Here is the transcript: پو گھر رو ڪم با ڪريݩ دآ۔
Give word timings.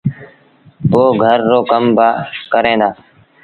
پو 0.89 1.01
گھر 1.21 1.39
رو 1.49 1.59
ڪم 1.69 1.83
با 1.97 2.07
ڪريݩ 2.51 2.79
دآ۔ 2.81 2.89